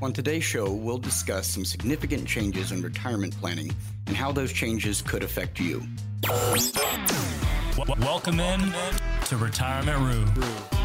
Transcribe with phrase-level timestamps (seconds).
[0.00, 3.70] On today's show, we'll discuss some significant changes in retirement planning
[4.06, 5.82] and how those changes could affect you.
[7.98, 8.60] Welcome in
[9.26, 10.77] to Retirement Rue.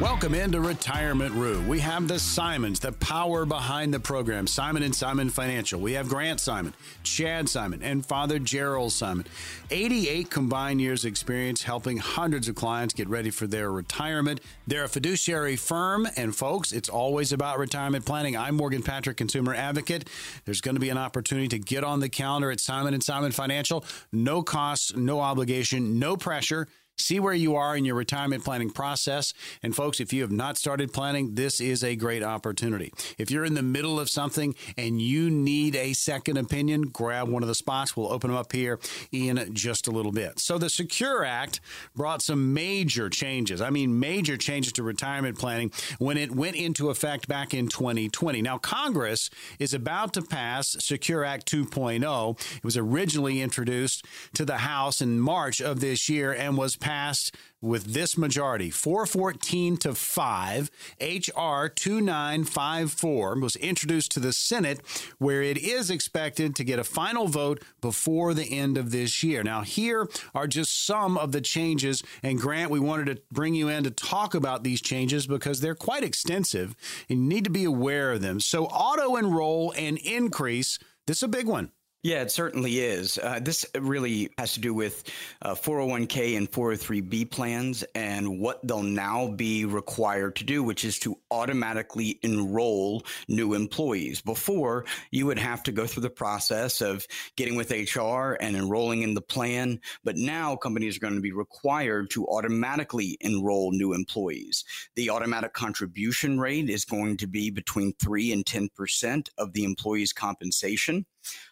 [0.00, 1.60] Welcome into Retirement Rue.
[1.68, 5.78] We have the Simons, the power behind the program, Simon and Simon Financial.
[5.78, 6.72] We have Grant Simon,
[7.02, 9.26] Chad Simon, and Father Gerald Simon.
[9.70, 14.40] 88 combined years experience helping hundreds of clients get ready for their retirement.
[14.66, 18.38] They're a fiduciary firm, and folks, it's always about retirement planning.
[18.38, 20.08] I'm Morgan Patrick, consumer advocate.
[20.46, 23.32] There's going to be an opportunity to get on the calendar at Simon and Simon
[23.32, 23.84] Financial.
[24.12, 26.68] No costs, no obligation, no pressure.
[27.00, 29.32] See where you are in your retirement planning process.
[29.62, 32.92] And folks, if you have not started planning, this is a great opportunity.
[33.18, 37.42] If you're in the middle of something and you need a second opinion, grab one
[37.42, 37.96] of the spots.
[37.96, 38.78] We'll open them up here
[39.12, 40.38] in just a little bit.
[40.38, 41.60] So, the Secure Act
[41.96, 43.62] brought some major changes.
[43.62, 48.42] I mean, major changes to retirement planning when it went into effect back in 2020.
[48.42, 52.56] Now, Congress is about to pass Secure Act 2.0.
[52.56, 56.89] It was originally introduced to the House in March of this year and was passed
[56.90, 64.80] passed with this majority 414 to 5 hr 2954 was introduced to the senate
[65.18, 69.44] where it is expected to get a final vote before the end of this year.
[69.44, 73.68] Now here are just some of the changes and grant we wanted to bring you
[73.68, 76.74] in to talk about these changes because they're quite extensive
[77.08, 78.40] and you need to be aware of them.
[78.40, 81.70] So auto enroll and increase this is a big one
[82.02, 83.18] yeah, it certainly is.
[83.18, 85.04] Uh, this really has to do with
[85.42, 90.98] uh, 401k and 403b plans and what they'll now be required to do, which is
[91.00, 94.22] to automatically enroll new employees.
[94.22, 97.06] Before, you would have to go through the process of
[97.36, 101.32] getting with HR and enrolling in the plan, but now companies are going to be
[101.32, 104.64] required to automatically enroll new employees.
[104.96, 110.14] The automatic contribution rate is going to be between 3 and 10% of the employee's
[110.14, 111.04] compensation.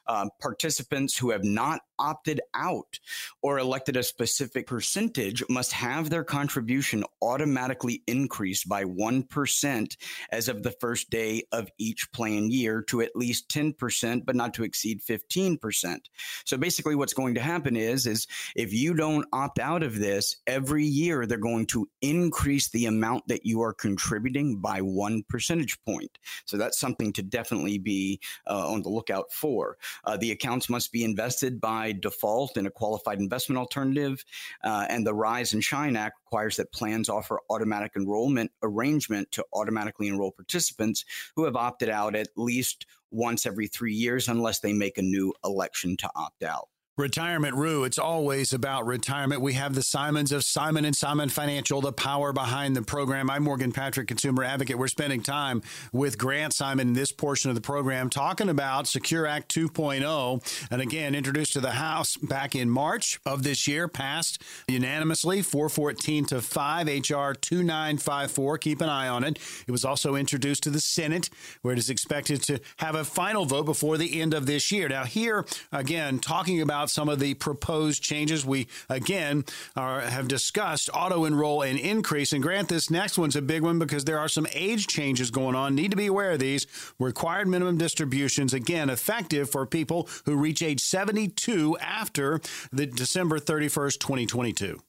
[0.06, 2.98] Um, participants who have not opted out
[3.42, 9.96] or elected a specific percentage must have their contribution automatically increased by 1%
[10.30, 14.54] as of the first day of each plan year to at least 10%, but not
[14.54, 15.98] to exceed 15%.
[16.44, 18.26] So basically what's going to happen is, is
[18.56, 23.28] if you don't opt out of this, every year they're going to increase the amount
[23.28, 26.18] that you are contributing by one percentage point.
[26.46, 29.76] So that's something to definitely be uh, on the lookout for.
[30.04, 34.24] Uh, the accounts must be invested by by default in a qualified investment alternative.
[34.62, 39.44] Uh, and the Rise and Shine Act requires that plans offer automatic enrollment arrangement to
[39.52, 41.04] automatically enroll participants
[41.36, 45.32] who have opted out at least once every three years unless they make a new
[45.44, 46.68] election to opt out.
[46.98, 49.40] Retirement Rue, it's always about retirement.
[49.40, 53.30] We have the Simons of Simon and Simon Financial, the power behind the program.
[53.30, 54.76] I'm Morgan Patrick, consumer advocate.
[54.76, 59.28] We're spending time with Grant Simon in this portion of the program talking about Secure
[59.28, 60.66] Act 2.0.
[60.72, 66.24] And again, introduced to the House back in March of this year, passed unanimously 414
[66.24, 68.58] to 5 HR 2954.
[68.58, 69.38] Keep an eye on it.
[69.68, 71.30] It was also introduced to the Senate,
[71.62, 74.88] where it is expected to have a final vote before the end of this year.
[74.88, 78.46] Now, here again, talking about about some of the proposed changes.
[78.46, 79.44] We, again,
[79.76, 82.32] are, have discussed auto enroll and increase.
[82.32, 85.54] And grant this next one's a big one because there are some age changes going
[85.54, 85.74] on.
[85.74, 86.66] Need to be aware of these.
[86.98, 92.40] Required minimum distributions, again, effective for people who reach age 72 after
[92.72, 94.80] the December 31st, 2022.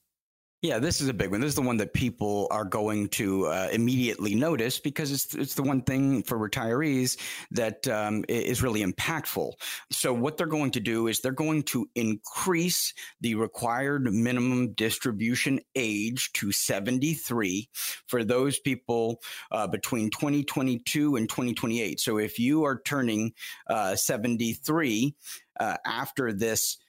[0.62, 1.40] Yeah, this is a big one.
[1.40, 5.54] This is the one that people are going to uh, immediately notice because it's it's
[5.54, 7.16] the one thing for retirees
[7.52, 9.54] that um, is really impactful.
[9.90, 15.62] So what they're going to do is they're going to increase the required minimum distribution
[15.76, 17.70] age to 73
[18.08, 19.22] for those people
[19.54, 22.02] uh, between 2022 and 2028.
[22.02, 23.32] So if you are turning
[23.70, 25.16] uh, 73
[25.58, 26.80] uh, after this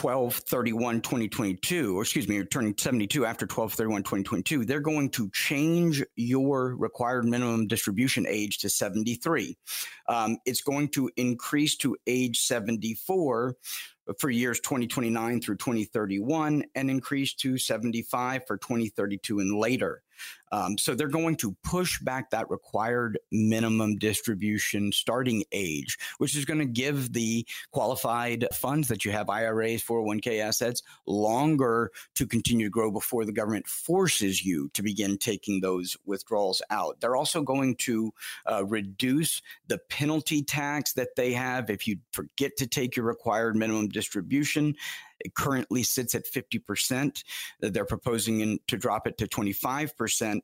[0.00, 5.10] 12 31 2022 or excuse me you're turning 72 after 12 31 2022 they're going
[5.10, 9.58] to change your required minimum distribution age to 73
[10.08, 13.56] um, it's going to increase to age 74
[14.18, 20.02] for years 2029 through 2031 and increase to 75 for 2032 and later
[20.52, 26.44] um, so they're going to push back that required minimum distribution starting age, which is
[26.44, 32.66] going to give the qualified funds that you have, IRAs, 401k assets, longer to continue
[32.66, 37.00] to grow before the government forces you to begin taking those withdrawals out.
[37.00, 38.12] They're also going to
[38.50, 43.56] uh, reduce the penalty tax that they have if you forget to take your required
[43.56, 44.74] minimum distribution
[45.20, 47.22] It currently sits at 50%.
[47.60, 50.40] They're proposing to drop it to 25%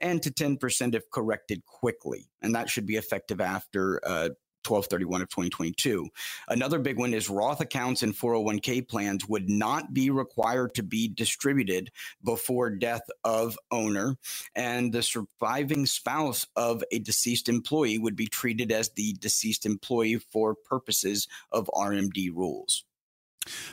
[0.00, 2.28] and to 10% if corrected quickly.
[2.42, 4.30] And that should be effective after uh,
[4.66, 6.08] 1231 of 2022.
[6.48, 11.08] Another big one is Roth accounts and 401k plans would not be required to be
[11.08, 11.90] distributed
[12.22, 14.16] before death of owner
[14.54, 20.18] and the surviving spouse of a deceased employee would be treated as the deceased employee
[20.18, 22.84] for purposes of RMD rules.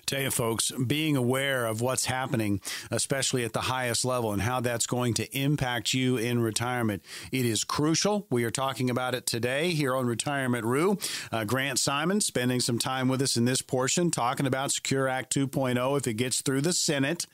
[0.05, 4.59] Tell you, folks, being aware of what's happening, especially at the highest level, and how
[4.59, 8.25] that's going to impact you in retirement, it is crucial.
[8.29, 10.97] We are talking about it today here on Retirement Rue.
[11.31, 15.33] Uh, Grant Simon spending some time with us in this portion, talking about Secure Act
[15.35, 17.25] 2.0 if it gets through the Senate.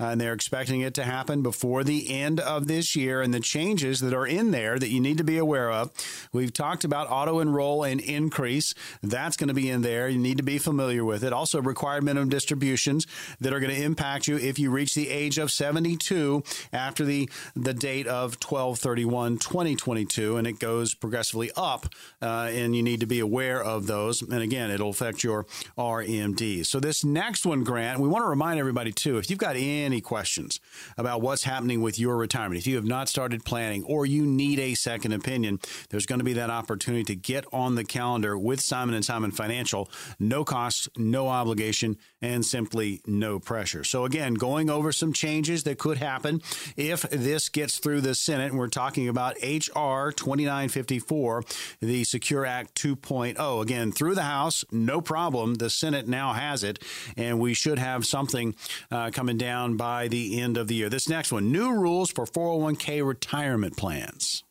[0.00, 3.40] Uh, and they're expecting it to happen before the end of this year, and the
[3.40, 5.90] changes that are in there that you need to be aware of.
[6.32, 8.74] We've talked about auto enroll and increase.
[9.02, 10.08] That's going to be in there.
[10.08, 11.32] You need to be familiar with it.
[11.32, 11.60] Also,
[11.92, 13.06] required minimum distributions
[13.40, 16.42] that are going to impact you if you reach the age of 72
[16.72, 21.86] after the, the date of 1231 2022 and it goes progressively up
[22.22, 24.22] uh, and you need to be aware of those.
[24.22, 25.44] And again it'll affect your
[25.76, 29.56] RMD so this next one grant we want to remind everybody too if you've got
[29.56, 30.60] any questions
[30.96, 34.58] about what's happening with your retirement if you have not started planning or you need
[34.58, 35.60] a second opinion
[35.90, 39.30] there's going to be that opportunity to get on the calendar with Simon and Simon
[39.30, 39.90] Financial.
[40.18, 41.71] No cost no obligation
[42.20, 43.84] and simply no pressure.
[43.84, 46.42] So, again, going over some changes that could happen
[46.76, 48.50] if this gets through the Senate.
[48.50, 50.12] And we're talking about H.R.
[50.12, 51.44] 2954,
[51.80, 53.62] the Secure Act 2.0.
[53.62, 55.54] Again, through the House, no problem.
[55.54, 56.82] The Senate now has it,
[57.16, 58.54] and we should have something
[58.90, 60.88] uh, coming down by the end of the year.
[60.88, 64.44] This next one new rules for 401k retirement plans.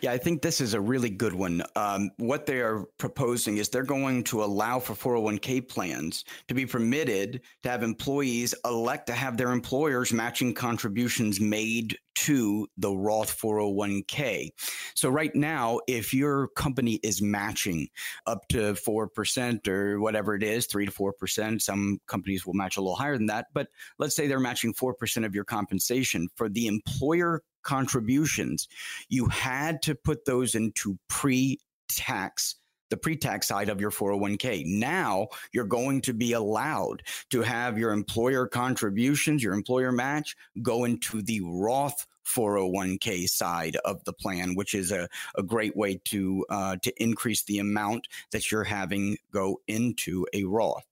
[0.00, 1.62] Yeah, I think this is a really good one.
[1.76, 6.66] Um, what they are proposing is they're going to allow for 401k plans to be
[6.66, 13.38] permitted to have employees elect to have their employers matching contributions made to the Roth
[13.40, 14.50] 401k.
[14.94, 17.88] So, right now, if your company is matching
[18.26, 22.80] up to 4% or whatever it is, 3 to 4%, some companies will match a
[22.80, 23.46] little higher than that.
[23.54, 23.68] But
[23.98, 28.68] let's say they're matching 4% of your compensation for the employer contributions,
[29.08, 31.58] you had to put those into pre
[31.88, 32.56] tax
[32.90, 34.66] the pre-tax side of your 401k.
[34.66, 40.84] Now you're going to be allowed to have your employer contributions, your employer match go
[40.84, 46.44] into the Roth 401k side of the plan, which is a, a great way to
[46.50, 50.84] uh, to increase the amount that you're having go into a Roth.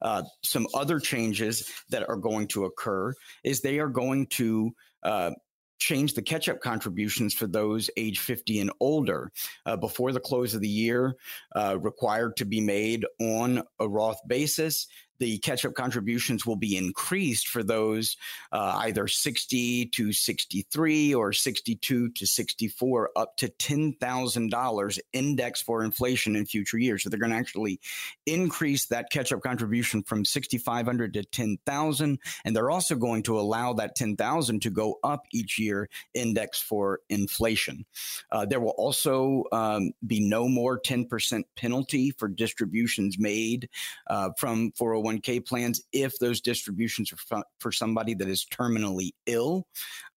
[0.00, 3.12] Uh, some other changes that are going to occur
[3.42, 5.30] is they are going to uh,
[5.78, 9.30] change the catch up contributions for those age 50 and older
[9.66, 11.16] uh, before the close of the year,
[11.56, 14.86] uh, required to be made on a Roth basis
[15.18, 18.16] the catch up contributions will be increased for those
[18.52, 26.36] uh, either 60 to 63 or 62 to 64 up to $10,000 index for inflation
[26.36, 27.02] in future years.
[27.02, 27.80] So they're going to actually
[28.26, 32.18] increase that catch up contribution from 6,500 to 10,000.
[32.44, 37.00] And they're also going to allow that 10,000 to go up each year index for
[37.08, 37.84] inflation.
[38.30, 43.68] Uh, there will also um, be no more 10% penalty for distributions made
[44.08, 49.66] uh, from 401 401k plans if those distributions are for somebody that is terminally ill.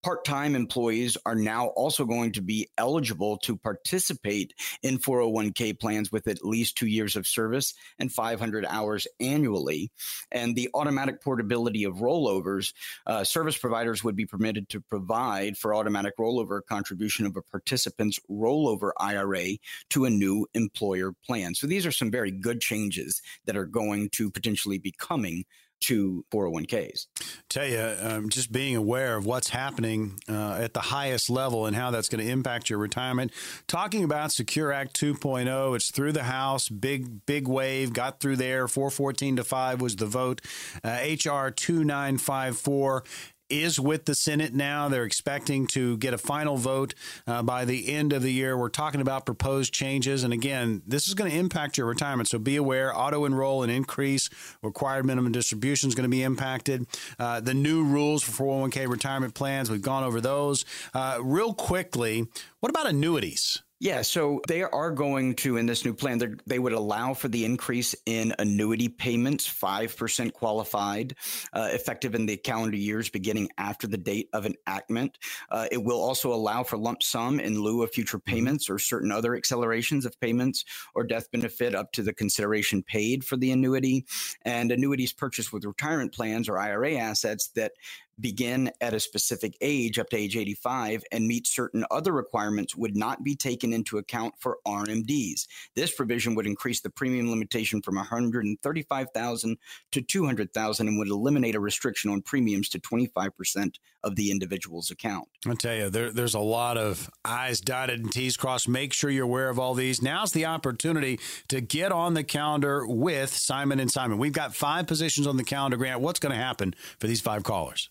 [0.04, 6.12] Part time employees are now also going to be eligible to participate in 401k plans
[6.12, 9.92] with at least two years of service and 500 hours annually.
[10.32, 12.74] And the automatic portability of rollovers,
[13.08, 18.20] uh, service providers would be permitted to provide for automatic rollover contribution of a participant's
[18.30, 19.58] rollover IRA
[19.90, 21.56] to a new employer plan.
[21.56, 25.46] So these are some very good changes that are going to potentially be coming
[25.82, 27.08] to 401ks.
[27.50, 31.76] Tell you, um, just being aware of what's happening uh, at the highest level and
[31.76, 33.32] how that's going to impact your retirement.
[33.68, 38.68] Talking about Secure Act 2.0, it's through the House, big big wave, got through there.
[38.68, 40.42] 414 to five was the vote.
[40.84, 43.04] Uh, HR 2954
[43.50, 44.90] is with the Senate now.
[44.90, 46.94] They're expecting to get a final vote
[47.26, 48.58] uh, by the end of the year.
[48.58, 50.24] We're talking about proposed changes.
[50.24, 52.30] And again, this is going to impact your retirement.
[52.30, 54.30] So be aware auto enroll and increase,
[54.62, 56.86] required minimum distribution is going to be impacted.
[57.20, 60.66] Uh, the new rules for 401k retirement plans, we've gone over those.
[60.94, 62.28] Uh, real quickly,
[62.60, 63.62] what about annuities?
[63.80, 67.46] Yeah, so they are going to, in this new plan, they would allow for the
[67.46, 71.16] increase in annuity payments, 5% qualified,
[71.54, 75.20] uh, effective in the calendar years beginning after the date of enactment.
[75.52, 78.32] Uh, it will also allow for lump sum in lieu of future mm-hmm.
[78.32, 80.66] payments or certain other accelerations of payments
[80.96, 84.06] or death benefit up to the consideration paid for the annuity.
[84.42, 87.74] And annuities purchased with retirement plans or IRA assets that
[88.20, 92.96] begin at a specific age up to age 85 and meet certain other requirements would
[92.96, 95.48] not be taken into account for RMDs.
[95.76, 99.58] This provision would increase the premium limitation from 135,000
[99.92, 105.28] to 200,000 and would eliminate a restriction on premiums to 25% of the individual's account.
[105.48, 108.68] I tell you, there, there's a lot of I's dotted and T's crossed.
[108.68, 110.02] Make sure you're aware of all these.
[110.02, 111.20] Now's the opportunity
[111.50, 114.18] to get on the calendar with Simon and Simon.
[114.18, 116.02] We've got five positions on the calendar, Grant.
[116.02, 117.90] What's going to happen for these five callers?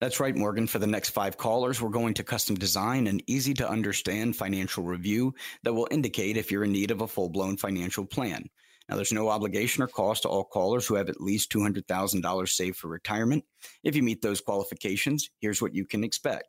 [0.00, 0.68] That's right, Morgan.
[0.68, 4.84] For the next five callers, we're going to custom design an easy to understand financial
[4.84, 8.48] review that will indicate if you're in need of a full blown financial plan.
[8.88, 12.76] Now, there's no obligation or cost to all callers who have at least $200,000 saved
[12.76, 13.44] for retirement.
[13.82, 16.44] If you meet those qualifications, here's what you can expect.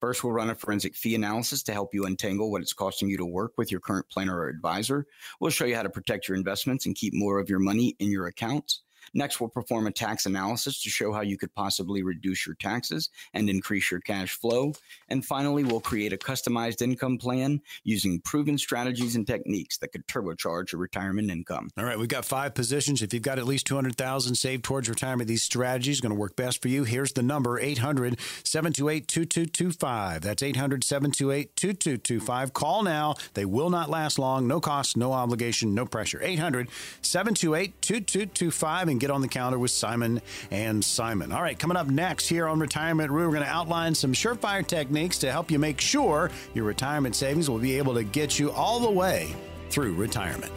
[0.00, 3.18] First, we'll run a forensic fee analysis to help you untangle what it's costing you
[3.18, 5.06] to work with your current planner or advisor.
[5.40, 8.10] We'll show you how to protect your investments and keep more of your money in
[8.10, 8.82] your accounts.
[9.14, 13.10] Next, we'll perform a tax analysis to show how you could possibly reduce your taxes
[13.34, 14.72] and increase your cash flow.
[15.08, 20.06] And finally, we'll create a customized income plan using proven strategies and techniques that could
[20.06, 21.68] turbocharge your retirement income.
[21.76, 23.02] All right, we've got five positions.
[23.02, 26.36] If you've got at least 200,000 saved towards retirement, these strategies are going to work
[26.36, 26.84] best for you.
[26.84, 30.22] Here's the number 800 728 2225.
[30.22, 32.52] That's 800 728 2225.
[32.52, 33.14] Call now.
[33.34, 34.46] They will not last long.
[34.46, 36.20] No cost, no obligation, no pressure.
[36.22, 36.68] 800
[37.02, 41.32] 728 2225 and get on the calendar with Simon and Simon.
[41.32, 44.64] All right, coming up next here on Retirement Rue, we're going to outline some surefire
[44.64, 48.52] techniques to help you make sure your retirement savings will be able to get you
[48.52, 49.34] all the way
[49.70, 50.52] through retirement.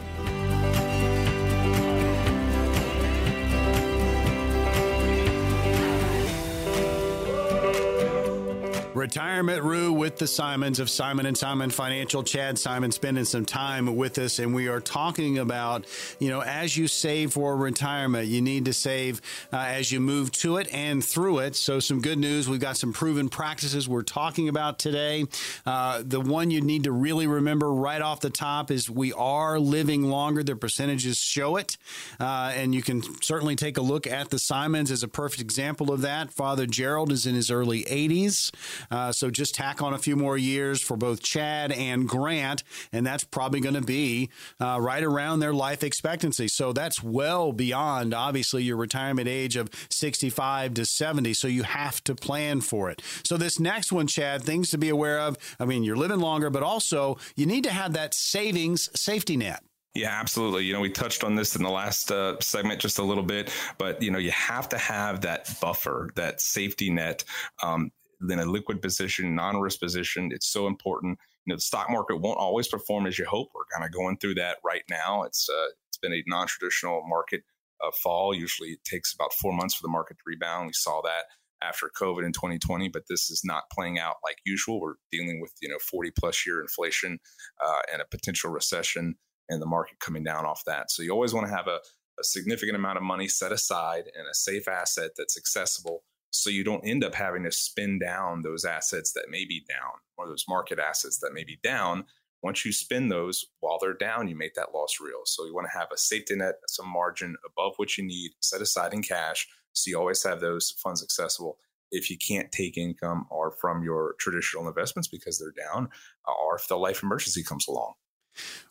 [8.96, 12.22] Retirement Rue with the Simons of Simon and Simon Financial.
[12.22, 15.84] Chad Simon spending some time with us, and we are talking about,
[16.18, 19.20] you know, as you save for retirement, you need to save
[19.52, 21.56] uh, as you move to it and through it.
[21.56, 22.48] So, some good news.
[22.48, 25.26] We've got some proven practices we're talking about today.
[25.66, 29.58] Uh, the one you need to really remember right off the top is we are
[29.58, 30.42] living longer.
[30.42, 31.76] The percentages show it.
[32.18, 35.92] Uh, and you can certainly take a look at the Simons as a perfect example
[35.92, 36.32] of that.
[36.32, 38.50] Father Gerald is in his early 80s.
[38.90, 42.62] Uh, so just tack on a few more years for both Chad and Grant,
[42.92, 46.48] and that's probably going to be uh, right around their life expectancy.
[46.48, 51.34] So that's well beyond, obviously, your retirement age of 65 to 70.
[51.34, 53.02] So you have to plan for it.
[53.24, 55.36] So this next one, Chad, things to be aware of.
[55.58, 59.62] I mean, you're living longer, but also you need to have that savings safety net.
[59.96, 60.64] Yeah, absolutely.
[60.64, 63.50] You know, we touched on this in the last uh, segment just a little bit,
[63.78, 67.24] but you know, you have to have that buffer, that safety net.
[67.62, 67.90] Um,
[68.30, 70.30] in a liquid position, non-risk position.
[70.32, 71.18] It's so important.
[71.44, 73.48] You know, the stock market won't always perform as you hope.
[73.54, 75.22] We're kind of going through that right now.
[75.22, 77.42] It's uh, it's been a non-traditional market
[77.84, 78.34] uh, fall.
[78.34, 80.66] Usually, it takes about four months for the market to rebound.
[80.66, 81.24] We saw that
[81.62, 84.80] after COVID in 2020, but this is not playing out like usual.
[84.80, 87.18] We're dealing with you know 40 plus year inflation
[87.64, 89.16] uh, and a potential recession,
[89.48, 90.90] and the market coming down off that.
[90.90, 91.80] So you always want to have a,
[92.18, 96.64] a significant amount of money set aside and a safe asset that's accessible so you
[96.64, 100.44] don't end up having to spin down those assets that may be down or those
[100.48, 102.04] market assets that may be down.
[102.42, 105.22] Once you spin those while they're down, you make that loss real.
[105.24, 108.60] So you want to have a safety net, some margin above what you need set
[108.60, 109.48] aside in cash.
[109.72, 111.58] So you always have those funds accessible
[111.90, 115.88] if you can't take income or from your traditional investments because they're down,
[116.28, 117.94] uh, or if the life emergency comes along.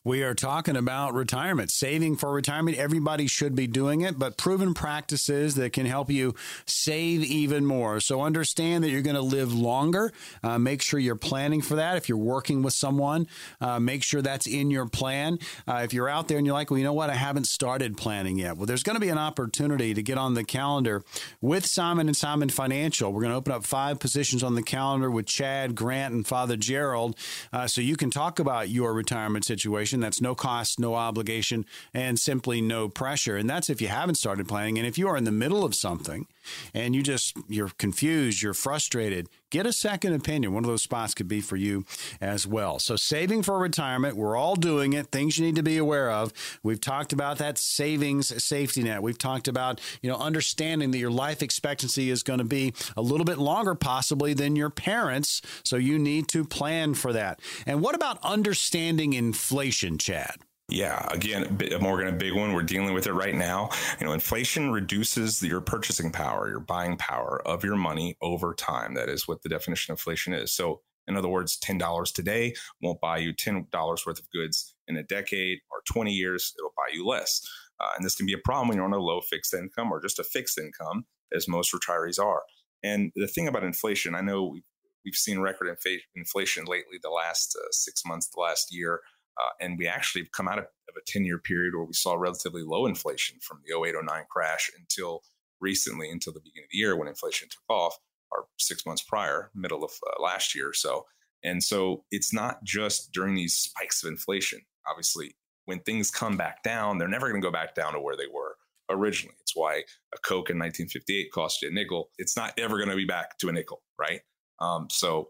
[0.03, 2.77] We are talking about retirement, saving for retirement.
[2.77, 6.35] Everybody should be doing it, but proven practices that can help you
[6.67, 7.99] save even more.
[7.99, 10.13] So understand that you're going to live longer.
[10.43, 11.97] Uh, make sure you're planning for that.
[11.97, 13.27] If you're working with someone,
[13.59, 15.39] uh, make sure that's in your plan.
[15.67, 17.97] Uh, if you're out there and you're like, well, you know what, I haven't started
[17.97, 18.57] planning yet.
[18.57, 21.03] Well, there's going to be an opportunity to get on the calendar
[21.41, 23.11] with Simon and Simon Financial.
[23.11, 26.57] We're going to open up five positions on the calendar with Chad, Grant, and Father
[26.57, 27.17] Gerald,
[27.51, 30.01] uh, so you can talk about your retirement situation.
[30.01, 33.37] That's no cost, no obligation, and simply no pressure.
[33.37, 34.77] And that's if you haven't started planning.
[34.77, 36.27] And if you are in the middle of something,
[36.73, 40.53] and you just you're confused, you're frustrated, get a second opinion.
[40.53, 41.85] One of those spots could be for you
[42.19, 42.79] as well.
[42.79, 45.07] So saving for retirement, we're all doing it.
[45.07, 46.33] Things you need to be aware of.
[46.63, 49.01] We've talked about that savings safety net.
[49.01, 53.01] We've talked about, you know, understanding that your life expectancy is going to be a
[53.01, 57.39] little bit longer possibly than your parents, so you need to plan for that.
[57.65, 60.37] And what about understanding inflation, Chad?
[60.67, 62.53] Yeah, again, Morgan, a big one.
[62.53, 63.69] We're dealing with it right now.
[63.99, 68.95] You know, inflation reduces your purchasing power, your buying power of your money over time.
[68.95, 70.51] That is what the definition of inflation is.
[70.51, 75.03] So, in other words, $10 today won't buy you $10 worth of goods in a
[75.03, 77.47] decade or 20 years, it'll buy you less.
[77.79, 80.01] Uh, and this can be a problem when you're on a low fixed income or
[80.01, 81.05] just a fixed income,
[81.35, 82.41] as most retirees are.
[82.83, 84.63] And the thing about inflation, I know we've,
[85.05, 85.75] we've seen record
[86.15, 89.01] inflation lately, the last uh, six months, the last year.
[89.37, 91.93] Uh, and we actually have come out of, of a 10 year period where we
[91.93, 95.21] saw relatively low inflation from the 08 09 crash until
[95.59, 97.97] recently, until the beginning of the year when inflation took off,
[98.31, 101.05] or six months prior, middle of uh, last year or so.
[101.43, 104.61] And so it's not just during these spikes of inflation.
[104.89, 108.17] Obviously, when things come back down, they're never going to go back down to where
[108.17, 108.55] they were
[108.89, 109.35] originally.
[109.41, 112.09] It's why a Coke in 1958 cost you a nickel.
[112.17, 114.21] It's not ever going to be back to a nickel, right?
[114.59, 115.29] Um, so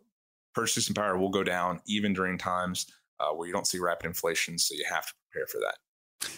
[0.54, 2.86] purchasing power will go down even during times
[3.20, 4.58] uh, where you don't see rapid inflation.
[4.58, 5.76] So you have to prepare for that.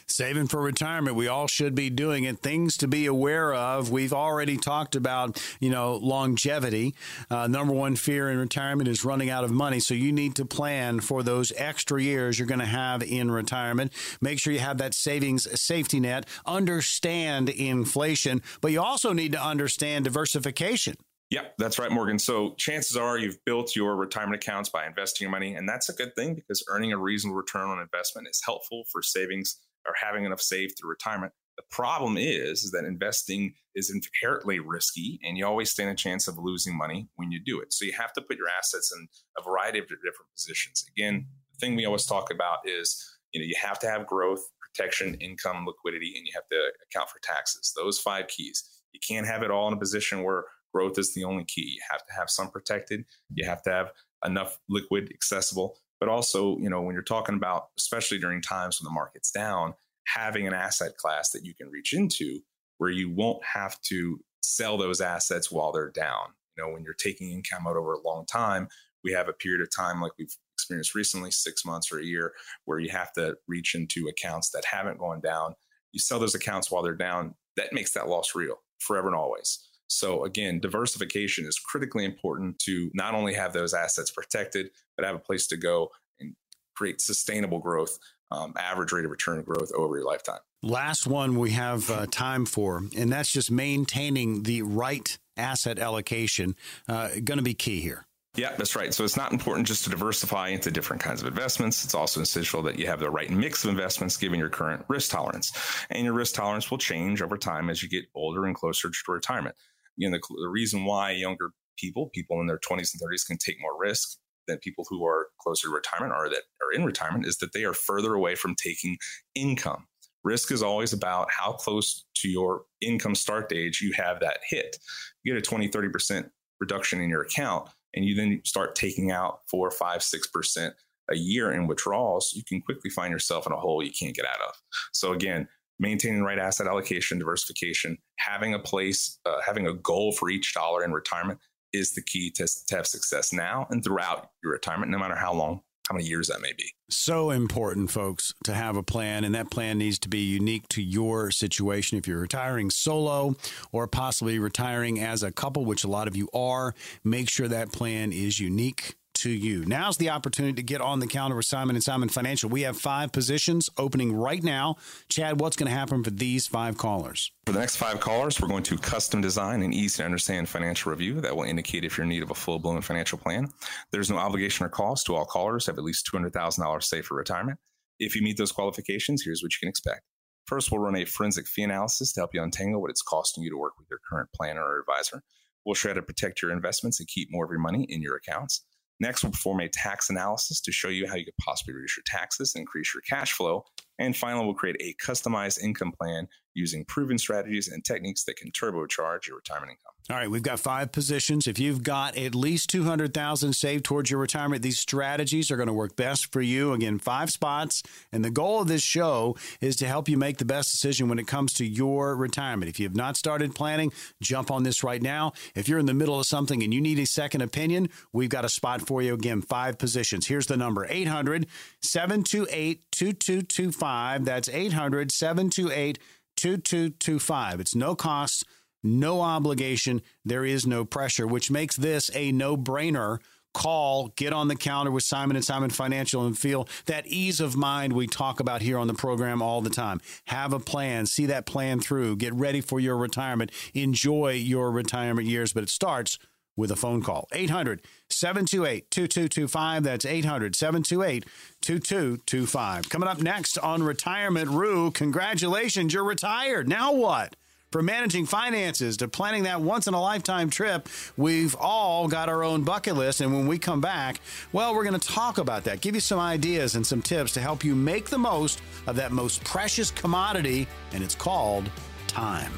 [0.08, 2.40] Saving for retirement, we all should be doing it.
[2.40, 3.92] Things to be aware of.
[3.92, 6.96] We've already talked about, you know, longevity.
[7.30, 9.80] Uh, number one fear in retirement is running out of money.
[9.80, 13.94] So you need to plan for those extra years you're going to have in retirement.
[14.22, 16.26] Make sure you have that savings safety net.
[16.46, 20.96] Understand inflation, but you also need to understand diversification.
[21.30, 22.20] Yeah, that's right, Morgan.
[22.20, 25.94] So chances are you've built your retirement accounts by investing your money, and that's a
[25.94, 30.24] good thing because earning a reasonable return on investment is helpful for savings or having
[30.24, 31.34] enough saved through retirement.
[31.58, 36.28] The problem is, is that investing is inherently risky, and you always stand a chance
[36.30, 37.74] of losing money when you do it.
[37.74, 39.08] So you have to put your assets in
[39.38, 40.86] a variety of different positions.
[40.96, 44.48] Again, the thing we always talk about is you know you have to have growth,
[44.62, 47.74] protection, income, liquidity, and you have to account for taxes.
[47.76, 48.64] Those five keys.
[48.94, 50.46] You can't have it all in a position where
[50.78, 51.74] growth is the only key.
[51.76, 53.04] You have to have some protected.
[53.34, 53.92] You have to have
[54.24, 55.76] enough liquid accessible.
[56.00, 59.74] But also, you know, when you're talking about, especially during times when the market's down,
[60.06, 62.42] having an asset class that you can reach into
[62.78, 66.28] where you won't have to sell those assets while they're down.
[66.56, 68.68] You know, when you're taking income out over a long time,
[69.04, 72.34] we have a period of time like we've experienced recently, six months or a year,
[72.66, 75.56] where you have to reach into accounts that haven't gone down.
[75.92, 79.67] You sell those accounts while they're down, that makes that loss real forever and always.
[79.88, 85.16] So again, diversification is critically important to not only have those assets protected, but have
[85.16, 85.90] a place to go
[86.20, 86.36] and
[86.76, 87.98] create sustainable growth,
[88.32, 90.40] um, average rate of return growth over your lifetime.
[90.62, 96.56] Last one we have uh, time for, and that's just maintaining the right asset allocation.
[96.88, 98.06] Uh, going to be key here.
[98.36, 98.94] Yeah, that's right.
[98.94, 101.84] So it's not important just to diversify into different kinds of investments.
[101.84, 105.10] It's also essential that you have the right mix of investments given your current risk
[105.10, 105.52] tolerance.
[105.90, 109.12] And your risk tolerance will change over time as you get older and closer to
[109.12, 109.56] retirement
[109.98, 113.38] you know, the, the reason why younger people, people in their 20s and 30s, can
[113.38, 117.26] take more risk than people who are closer to retirement or that are in retirement
[117.26, 118.98] is that they are further away from taking
[119.36, 119.86] income.
[120.24, 124.78] Risk is always about how close to your income start age you have that hit.
[125.24, 126.30] You get a 20, 30%
[126.60, 130.74] reduction in your account, and you then start taking out four, five, six percent
[131.10, 134.26] a year in withdrawals, you can quickly find yourself in a hole you can't get
[134.26, 134.56] out of.
[134.92, 135.48] So again,
[135.80, 140.54] maintaining the right asset allocation, diversification, having a place, uh, having a goal for each
[140.54, 141.40] dollar in retirement
[141.74, 145.34] is the key to, to have success now and throughout your retirement, no matter how
[145.34, 146.72] long, how many years that may be.
[146.90, 150.82] So important, folks, to have a plan, and that plan needs to be unique to
[150.82, 151.98] your situation.
[151.98, 153.36] If you're retiring solo
[153.72, 157.72] or possibly retiring as a couple, which a lot of you are, make sure that
[157.72, 159.66] plan is unique to you.
[159.66, 162.50] Now's the opportunity to get on the calendar with Simon and Simon Financial.
[162.50, 164.76] We have five positions opening right now.
[165.10, 167.32] Chad, what's going to happen for these five callers?
[167.46, 170.92] For the next five callers, we're going to custom design an easy to understand financial
[170.92, 173.48] review that will indicate if you're in need of a full blown financial plan.
[173.92, 177.60] There's no obligation or cost to all callers have at least $200,000 saved for retirement.
[178.00, 180.02] If you meet those qualifications, here's what you can expect.
[180.46, 183.50] First, we'll run a forensic fee analysis to help you untangle what it's costing you
[183.50, 185.22] to work with your current planner or advisor.
[185.66, 188.64] We'll try to protect your investments and keep more of your money in your accounts.
[189.00, 192.04] Next, we'll perform a tax analysis to show you how you could possibly reduce your
[192.06, 193.64] taxes increase your cash flow.
[194.00, 196.28] And finally, we'll create a customized income plan
[196.58, 199.94] using proven strategies and techniques that can turbocharge your retirement income.
[200.10, 201.48] All right, we've got five positions.
[201.48, 205.74] If you've got at least 200,000 saved towards your retirement, these strategies are going to
[205.74, 206.72] work best for you.
[206.72, 207.84] Again, five spots.
[208.14, 211.20] And the goal of this show is to help you make the best decision when
[211.20, 212.70] it comes to your retirement.
[212.70, 213.92] If you have not started planning,
[214.22, 215.34] jump on this right now.
[215.56, 218.46] If you're in the middle of something and you need a second opinion, we've got
[218.46, 219.14] a spot for you.
[219.14, 220.28] Again, five positions.
[220.28, 221.48] Here's the number 800
[221.82, 224.24] 728 2225.
[224.24, 226.00] That's 800 728
[226.38, 227.60] 2225.
[227.60, 228.46] It's no cost
[228.84, 233.20] no obligation, there is no pressure, which makes this a no brainer.
[233.54, 237.56] Call, get on the counter with Simon and Simon Financial and feel that ease of
[237.56, 240.00] mind we talk about here on the program all the time.
[240.26, 245.28] Have a plan, see that plan through, get ready for your retirement, enjoy your retirement
[245.28, 246.20] years, but it starts
[246.58, 247.30] with a phone call.
[247.32, 249.84] 800 728 2225.
[249.84, 251.26] That's 800 728
[251.62, 252.90] 2225.
[252.90, 256.68] Coming up next on Retirement Rue, congratulations, you're retired.
[256.68, 257.36] Now what?
[257.72, 262.42] From managing finances to planning that once in a lifetime trip, we've all got our
[262.42, 263.20] own bucket list.
[263.20, 264.22] And when we come back,
[264.54, 267.42] well, we're going to talk about that, give you some ideas and some tips to
[267.42, 271.70] help you make the most of that most precious commodity, and it's called
[272.08, 272.54] time.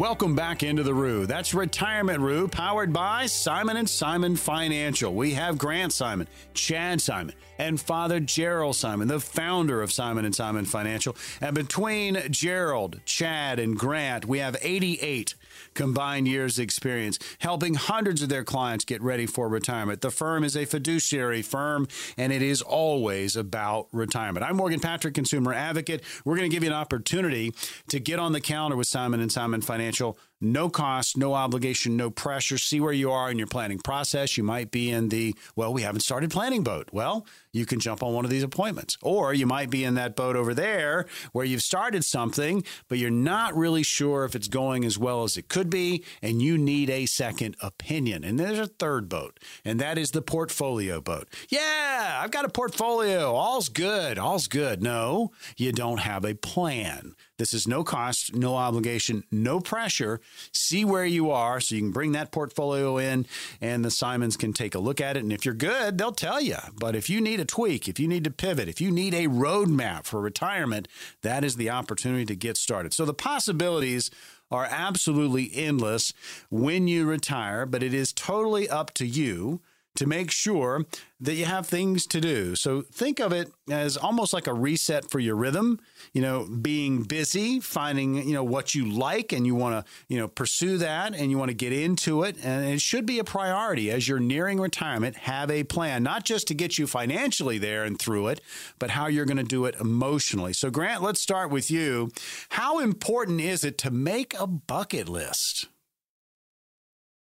[0.00, 1.26] Welcome back into the Rue.
[1.26, 5.12] That's Retirement Rue, powered by Simon and Simon Financial.
[5.12, 10.34] We have Grant Simon, Chad Simon, and Father Gerald Simon, the founder of Simon and
[10.34, 11.14] Simon Financial.
[11.42, 15.34] And between Gerald, Chad, and Grant, we have 88
[15.74, 20.00] combined years experience, helping hundreds of their clients get ready for retirement.
[20.00, 24.44] The firm is a fiduciary firm, and it is always about retirement.
[24.44, 26.02] I'm Morgan Patrick, consumer advocate.
[26.24, 27.52] We're going to give you an opportunity
[27.88, 32.10] to get on the counter with Simon and Simon Financial no cost, no obligation, no
[32.10, 32.56] pressure.
[32.56, 34.38] See where you are in your planning process.
[34.38, 36.88] You might be in the, well, we haven't started planning boat.
[36.92, 38.96] Well, you can jump on one of these appointments.
[39.02, 43.10] Or you might be in that boat over there where you've started something, but you're
[43.10, 46.90] not really sure if it's going as well as it could be, and you need
[46.90, 48.24] a second opinion.
[48.24, 51.28] And there's a third boat, and that is the portfolio boat.
[51.48, 53.32] Yeah, I've got a portfolio.
[53.32, 54.18] All's good.
[54.18, 54.82] All's good.
[54.82, 57.14] No, you don't have a plan.
[57.40, 60.20] This is no cost, no obligation, no pressure.
[60.52, 63.24] See where you are so you can bring that portfolio in
[63.62, 65.20] and the Simons can take a look at it.
[65.22, 66.58] And if you're good, they'll tell you.
[66.78, 69.26] But if you need a tweak, if you need to pivot, if you need a
[69.26, 70.86] roadmap for retirement,
[71.22, 72.92] that is the opportunity to get started.
[72.92, 74.10] So the possibilities
[74.50, 76.12] are absolutely endless
[76.50, 79.60] when you retire, but it is totally up to you
[79.96, 80.86] to make sure
[81.20, 82.54] that you have things to do.
[82.54, 85.78] So think of it as almost like a reset for your rhythm,
[86.12, 90.18] you know, being busy, finding, you know, what you like and you want to, you
[90.18, 92.36] know, pursue that and you want to get into it.
[92.42, 95.16] And it should be a priority as you're nearing retirement.
[95.16, 98.40] Have a plan, not just to get you financially there and through it,
[98.78, 100.52] but how you're going to do it emotionally.
[100.52, 102.10] So, Grant, let's start with you.
[102.50, 105.66] How important is it to make a bucket list?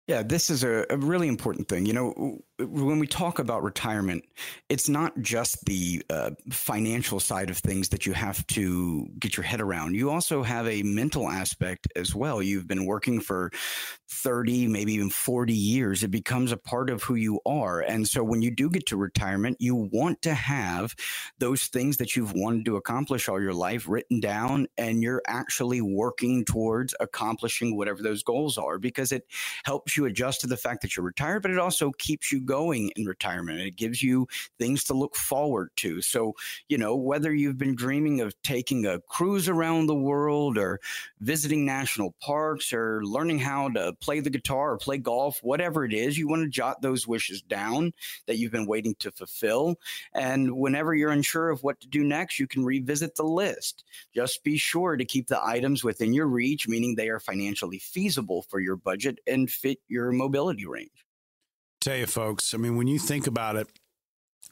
[0.07, 1.85] Yeah, this is a, a, really important thing.
[1.85, 4.23] You know, when we talk about retirement,
[4.69, 9.43] it's not just the uh, financial side of things that you have to get your
[9.43, 9.95] head around.
[9.95, 12.41] You also have a mental aspect as well.
[12.41, 13.51] You've been working for
[14.09, 16.03] 30, maybe even 40 years.
[16.03, 17.81] It becomes a part of who you are.
[17.81, 20.95] And so when you do get to retirement, you want to have
[21.39, 25.81] those things that you've wanted to accomplish all your life written down, and you're actually
[25.81, 29.25] working towards accomplishing whatever those goals are because it
[29.63, 32.52] helps you adjust to the fact that you're retired, but it also keeps you going
[32.53, 33.59] in retirement.
[33.59, 34.27] It gives you
[34.59, 36.01] things to look forward to.
[36.01, 36.35] So,
[36.69, 40.79] you know, whether you've been dreaming of taking a cruise around the world or
[41.19, 45.93] visiting national parks or learning how to play the guitar or play golf, whatever it
[45.93, 47.91] is, you want to jot those wishes down
[48.27, 49.75] that you've been waiting to fulfill.
[50.13, 53.83] And whenever you're unsure of what to do next, you can revisit the list.
[54.13, 58.43] Just be sure to keep the items within your reach, meaning they are financially feasible
[58.43, 61.02] for your budget and fit your mobility range.
[61.83, 63.67] Tell you, folks, I mean, when you think about it,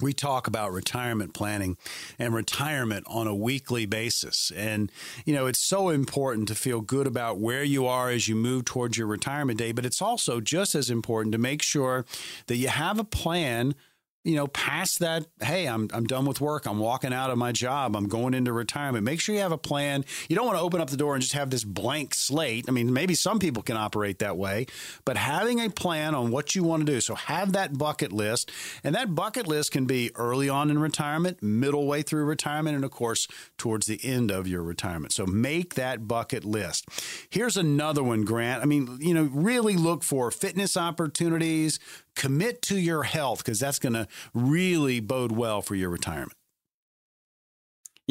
[0.02, 1.78] we talk about retirement planning
[2.20, 4.52] and retirement on a weekly basis.
[4.54, 4.92] And,
[5.24, 8.66] you know, it's so important to feel good about where you are as you move
[8.66, 12.06] towards your retirement day, but it's also just as important to make sure
[12.48, 13.76] that you have a plan
[14.24, 16.68] you know, past that, hey, I'm, I'm done with work.
[16.68, 17.96] I'm walking out of my job.
[17.96, 19.04] I'm going into retirement.
[19.04, 20.06] Make sure you have a plan.
[20.30, 22.66] You don't want to open up the door and just have this blank slate.
[22.68, 24.68] I mean, maybe some people can operate that way,
[25.06, 27.02] but having a plan on what you want to do.
[27.02, 28.52] So have that bucket list.
[28.84, 32.86] And that bucket list can be early on in retirement, middle way through retirement, and
[32.86, 35.14] of course, towards the end of your retirement.
[35.14, 36.88] So make that bucket list.
[37.30, 38.62] Here's another one, Grant.
[38.62, 41.80] I mean, you know, really look for fitness opportunities,
[42.16, 46.34] commit to your health because that's going to really bode well for your retirement.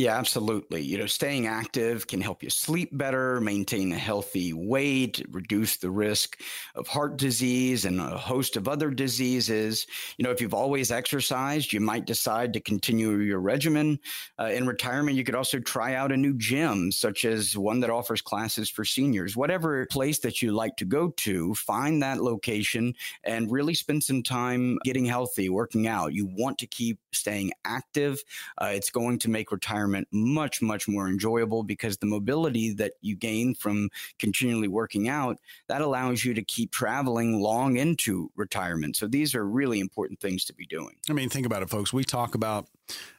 [0.00, 0.80] Yeah, absolutely.
[0.80, 5.90] You know, staying active can help you sleep better, maintain a healthy weight, reduce the
[5.90, 6.40] risk
[6.74, 9.86] of heart disease and a host of other diseases.
[10.16, 13.98] You know, if you've always exercised, you might decide to continue your regimen.
[14.38, 17.90] Uh, in retirement, you could also try out a new gym, such as one that
[17.90, 19.36] offers classes for seniors.
[19.36, 24.22] Whatever place that you like to go to, find that location and really spend some
[24.22, 26.14] time getting healthy, working out.
[26.14, 28.22] You want to keep staying active.
[28.56, 32.92] Uh, it's going to make retirement environment much, much more enjoyable because the mobility that
[33.00, 38.96] you gain from continually working out, that allows you to keep traveling long into retirement.
[38.96, 40.96] So these are really important things to be doing.
[41.08, 41.92] I mean, think about it, folks.
[41.92, 42.66] We talk about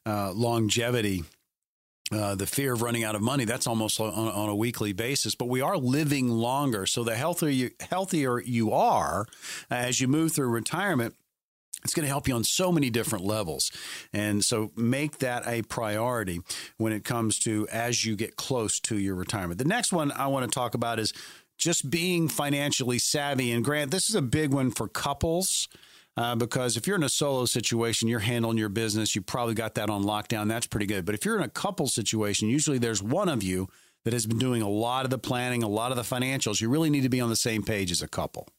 [0.06, 1.24] uh, longevity.
[2.12, 5.34] Uh, the fear of running out of money that's almost on, on, a weekly basis
[5.34, 9.26] but we are living longer so the healthier you, healthier you are
[9.70, 11.16] as you move through retirement
[11.84, 13.72] it's going to help you on so many different levels.
[14.14, 16.42] And so make that a priority
[16.78, 19.58] when it comes to as you get close to your retirement.
[19.58, 21.14] The next one I want to talk about is
[21.58, 23.52] just being financially savvy.
[23.52, 25.68] And Grant, this is a big one for couples.
[26.18, 29.76] Uh, because if you're in a solo situation, you're handling your business, you probably got
[29.76, 30.50] that on lockdown.
[30.50, 31.06] That's pretty good.
[31.06, 33.70] But if you're in a couple situation, usually there's one of you
[34.04, 36.60] that has been doing a lot of the planning, a lot of the financials.
[36.60, 38.50] You really need to be on the same page as a couple.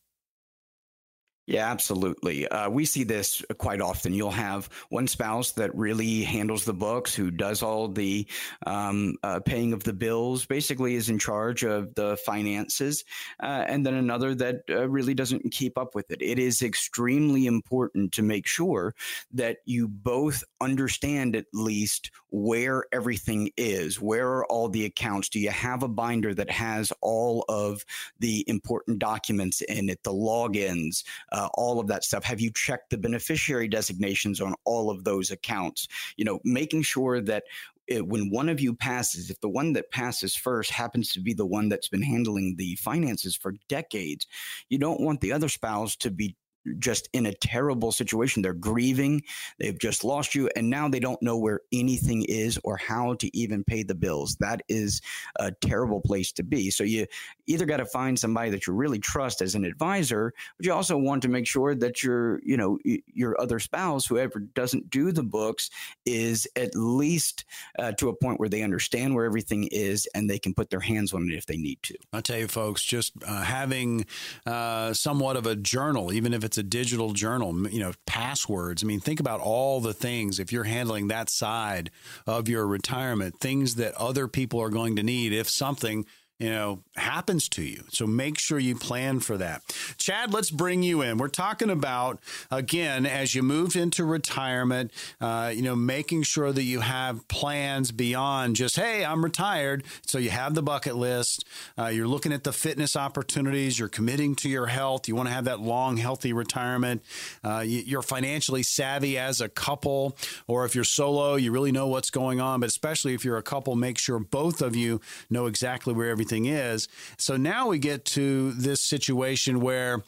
[1.47, 2.47] Yeah, absolutely.
[2.47, 4.15] Uh, we see this quite often.
[4.15, 8.29] You'll have one spouse that really handles the books, who does all the
[8.65, 13.05] um, uh, paying of the bills, basically is in charge of the finances,
[13.43, 16.23] uh, and then another that uh, really doesn't keep up with it.
[16.23, 18.95] It is extremely important to make sure
[19.33, 24.01] that you both understand at least where everything is.
[24.01, 25.29] Where are all the accounts?
[25.29, 27.85] Do you have a binder that has all of
[28.18, 31.05] the important documents in it, the logins?
[31.33, 32.25] uh, all of that stuff?
[32.25, 35.88] Have you checked the beneficiary designations on all of those accounts?
[36.16, 37.45] You know, making sure that
[37.88, 41.35] it, when one of you passes, if the one that passes first happens to be
[41.35, 44.27] the one that's been handling the finances for decades,
[44.68, 46.37] you don't want the other spouse to be
[46.79, 48.42] just in a terrible situation.
[48.42, 49.22] They're grieving,
[49.59, 53.37] they've just lost you, and now they don't know where anything is or how to
[53.37, 54.37] even pay the bills.
[54.40, 55.01] That is
[55.37, 56.70] a terrible place to be.
[56.70, 57.07] So you
[57.46, 60.96] either got to find somebody that you really trust as an advisor, but you also
[60.96, 65.22] want to make sure that your, you know, your other spouse, whoever doesn't do the
[65.22, 65.70] books,
[66.07, 67.44] is at least
[67.79, 70.81] uh, to a point where they understand where everything is and they can put their
[70.81, 71.94] hands on it if they need to.
[72.12, 74.07] I'll tell you, folks, just uh, having
[74.46, 78.85] uh, somewhat of a journal, even if it's it's a digital journal, you know, passwords.
[78.85, 81.91] I mean, think about all the things if you're handling that side
[82.27, 86.05] of your retirement, things that other people are going to need if something
[86.43, 87.85] you know, happens to you.
[87.91, 89.63] So make sure you plan for that.
[89.97, 91.17] Chad, let's bring you in.
[91.17, 92.19] We're talking about,
[92.51, 97.93] again, as you move into retirement, uh, you know, making sure that you have plans
[97.93, 99.85] beyond just, hey, I'm retired.
[100.05, 101.45] So you have the bucket list.
[101.79, 103.79] Uh, you're looking at the fitness opportunities.
[103.79, 105.07] You're committing to your health.
[105.07, 107.05] You want to have that long, healthy retirement.
[107.45, 110.17] Uh, you're financially savvy as a couple,
[110.49, 112.59] or if you're solo, you really know what's going on.
[112.59, 115.01] But especially if you're a couple, make sure both of you
[115.31, 116.88] know exactly where everything is.
[117.18, 120.03] So now we get to this situation where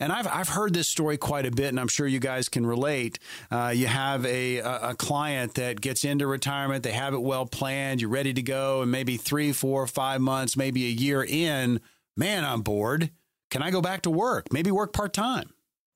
[0.00, 2.64] and I've, I've heard this story quite a bit, and I'm sure you guys can
[2.64, 3.18] relate.
[3.50, 8.00] Uh, you have a, a client that gets into retirement, they have it well planned,
[8.00, 11.80] you're ready to go, and maybe three, four, five months, maybe a year in,
[12.16, 13.10] man, I'm bored.
[13.50, 14.52] Can I go back to work?
[14.52, 15.50] Maybe work part time.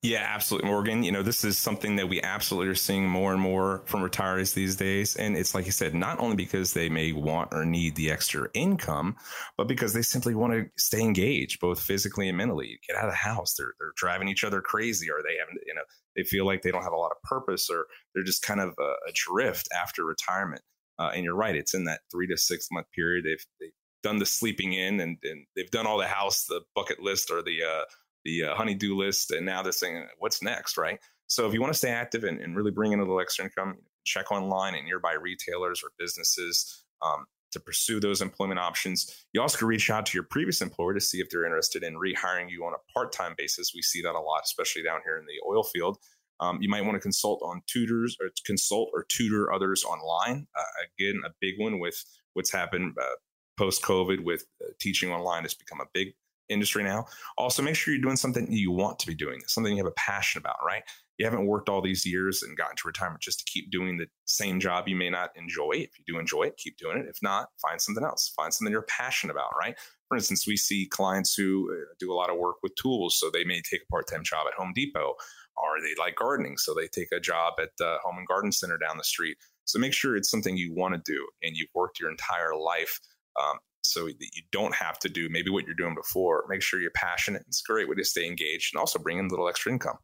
[0.05, 1.01] Yeah, absolutely, Morgan.
[1.01, 4.53] You know, this is something that we absolutely are seeing more and more from retirees
[4.53, 5.15] these days.
[5.15, 8.47] And it's like you said, not only because they may want or need the extra
[8.53, 9.15] income,
[9.57, 12.79] but because they simply want to stay engaged, both physically and mentally.
[12.87, 13.55] Get out of the house.
[13.55, 15.81] They're, they're driving each other crazy, or they haven't, you know,
[16.15, 18.75] they feel like they don't have a lot of purpose, or they're just kind of
[18.79, 20.61] a, adrift after retirement.
[20.99, 23.25] Uh, and you're right, it's in that three to six month period.
[23.25, 23.71] They've, they've
[24.03, 27.41] done the sleeping in and, and they've done all the house, the bucket list, or
[27.41, 27.85] the, uh,
[28.25, 30.99] the uh, honeydew list, and now they're saying, what's next, right?
[31.27, 33.45] So if you want to stay active and, and really bring in a little extra
[33.45, 39.25] income, check online at nearby retailers or businesses um, to pursue those employment options.
[39.33, 41.95] You also can reach out to your previous employer to see if they're interested in
[41.95, 43.71] rehiring you on a part-time basis.
[43.73, 45.97] We see that a lot, especially down here in the oil field.
[46.39, 50.47] Um, you might want to consult on tutors or consult or tutor others online.
[50.55, 50.63] Uh,
[50.99, 53.15] again, a big one with what's happened uh,
[53.57, 56.13] post COVID with uh, teaching online has become a big
[56.49, 57.05] industry now.
[57.37, 59.95] Also, make sure you're doing something you want to be doing, something you have a
[59.95, 60.83] passion about, right?
[61.17, 64.07] You haven't worked all these years and gotten to retirement just to keep doing the
[64.25, 65.71] same job you may not enjoy.
[65.73, 67.05] If you do enjoy it, keep doing it.
[67.07, 68.33] If not, find something else.
[68.35, 69.77] Find something you're passionate about, right?
[70.09, 73.29] For instance, we see clients who uh, do a lot of work with tools, so
[73.29, 75.13] they may take a part time job at Home Depot,
[75.57, 78.77] or they like gardening, so they take a job at the Home and Garden Center
[78.77, 79.37] down the street.
[79.63, 82.99] So make sure it's something you want to do and you've worked your entire life
[83.39, 86.45] um, so that you don't have to do maybe what you're doing before.
[86.49, 87.43] Make sure you're passionate.
[87.47, 89.97] It's a great way to stay engaged and also bring in a little extra income.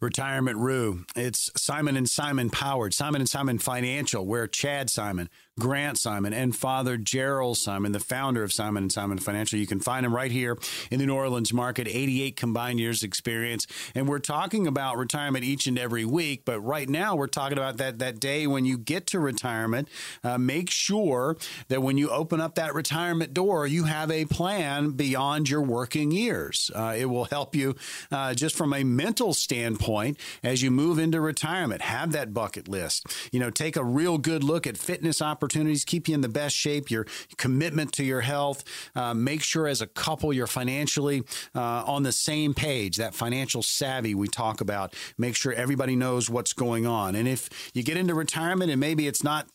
[0.00, 1.04] Retirement Rue.
[1.14, 5.28] It's Simon and Simon powered, Simon and Simon Financial, where Chad Simon,
[5.60, 9.58] Grant Simon, and Father Gerald Simon, the founder of Simon and Simon Financial.
[9.58, 10.56] You can find him right here
[10.90, 13.66] in the New Orleans market, 88 combined years experience.
[13.94, 17.76] And we're talking about retirement each and every week, but right now we're talking about
[17.76, 19.88] that, that day when you get to retirement.
[20.24, 21.36] Uh, make sure
[21.68, 26.10] that when you open up that retirement door, you have a plan beyond your working
[26.10, 26.70] years.
[26.74, 27.76] Uh, it will help you
[28.10, 31.82] uh, just from a mental standpoint as you move into retirement.
[31.82, 33.06] Have that bucket list.
[33.32, 36.28] You know, take a real good look at fitness opportunities opportunities, keep you in the
[36.28, 38.62] best shape, your commitment to your health.
[38.94, 41.22] Uh, make sure as a couple you're financially
[41.54, 44.94] uh, on the same page, that financial savvy we talk about.
[45.18, 47.16] Make sure everybody knows what's going on.
[47.16, 49.48] And if you get into retirement and maybe it's not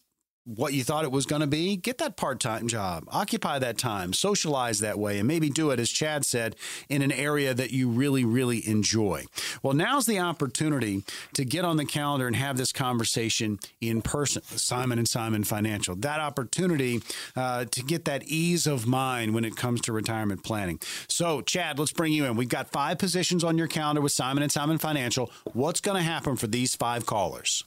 [0.55, 3.77] what you thought it was going to be, get that part time job, occupy that
[3.77, 6.55] time, socialize that way, and maybe do it, as Chad said,
[6.87, 9.25] in an area that you really, really enjoy.
[9.61, 14.41] Well, now's the opportunity to get on the calendar and have this conversation in person
[14.43, 15.95] Simon and Simon Financial.
[15.95, 17.01] That opportunity
[17.35, 20.79] uh, to get that ease of mind when it comes to retirement planning.
[21.09, 22.37] So, Chad, let's bring you in.
[22.37, 25.29] We've got five positions on your calendar with Simon and Simon Financial.
[25.53, 27.63] What's going to happen for these five callers?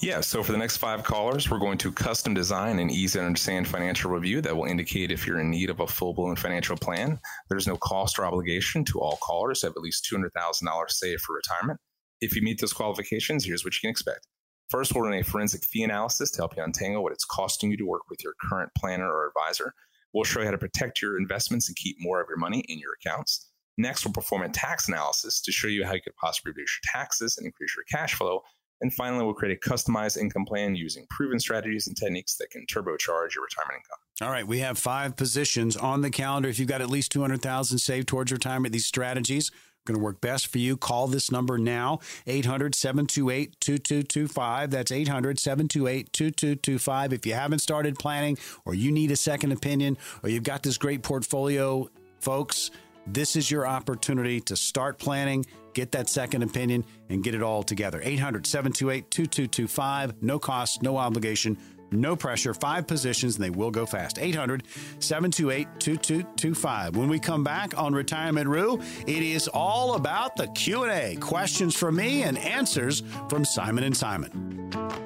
[0.00, 3.24] Yeah, so for the next five callers, we're going to custom design an easy to
[3.24, 6.76] understand financial review that will indicate if you're in need of a full blown financial
[6.76, 7.18] plan.
[7.48, 11.80] There's no cost or obligation to all callers have at least $200,000 saved for retirement.
[12.20, 14.26] If you meet those qualifications, here's what you can expect.
[14.70, 17.76] First, we'll run a forensic fee analysis to help you untangle what it's costing you
[17.76, 19.74] to work with your current planner or advisor.
[20.12, 22.78] We'll show you how to protect your investments and keep more of your money in
[22.78, 23.50] your accounts.
[23.76, 26.92] Next, we'll perform a tax analysis to show you how you could possibly reduce your
[26.92, 28.40] taxes and increase your cash flow
[28.84, 32.66] and finally, we'll create a customized income plan using proven strategies and techniques that can
[32.66, 33.98] turbocharge your retirement income.
[34.20, 36.50] All right, we have five positions on the calendar.
[36.50, 39.54] If you've got at least 200,000 saved towards retirement, these strategies are
[39.86, 40.76] going to work best for you.
[40.76, 44.70] Call this number now, 800 728 2225.
[44.70, 47.12] That's 800 728 2225.
[47.14, 50.76] If you haven't started planning or you need a second opinion or you've got this
[50.76, 51.88] great portfolio,
[52.20, 52.70] folks,
[53.06, 57.62] this is your opportunity to start planning, get that second opinion, and get it all
[57.62, 58.00] together.
[58.02, 60.22] 800 728 2225.
[60.22, 61.58] No cost, no obligation,
[61.90, 62.54] no pressure.
[62.54, 64.18] Five positions, and they will go fast.
[64.18, 64.64] 800
[64.98, 66.96] 728 2225.
[66.96, 71.16] When we come back on Retirement Rue, it is all about the Q&A.
[71.20, 75.03] Questions from me and answers from Simon and Simon.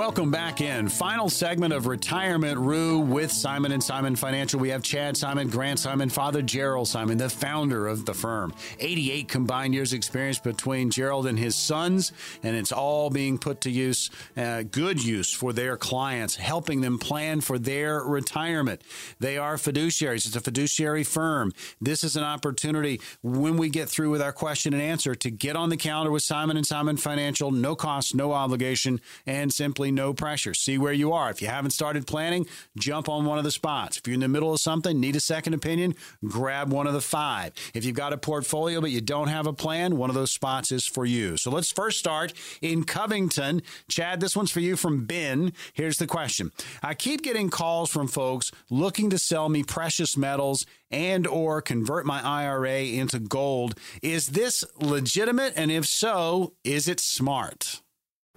[0.00, 0.88] Welcome back in.
[0.88, 4.58] Final segment of Retirement Rue with Simon and Simon Financial.
[4.58, 8.54] We have Chad Simon, Grant Simon, Father Gerald Simon, the founder of the firm.
[8.78, 13.70] 88 combined years experience between Gerald and his sons, and it's all being put to
[13.70, 18.80] use, uh, good use for their clients, helping them plan for their retirement.
[19.18, 20.26] They are fiduciaries.
[20.26, 21.52] It's a fiduciary firm.
[21.78, 25.56] This is an opportunity when we get through with our question and answer to get
[25.56, 30.12] on the calendar with Simon and Simon Financial, no cost, no obligation, and simply no
[30.12, 30.54] pressure.
[30.54, 31.30] See where you are.
[31.30, 32.46] If you haven't started planning,
[32.78, 33.96] jump on one of the spots.
[33.96, 37.00] If you're in the middle of something, need a second opinion, grab one of the
[37.00, 37.52] five.
[37.74, 40.72] If you've got a portfolio but you don't have a plan, one of those spots
[40.72, 41.36] is for you.
[41.36, 43.62] So let's first start in Covington.
[43.88, 45.52] Chad, this one's for you from Ben.
[45.72, 46.52] Here's the question.
[46.82, 52.04] I keep getting calls from folks looking to sell me precious metals and or convert
[52.06, 53.74] my IRA into gold.
[54.02, 57.80] Is this legitimate and if so, is it smart?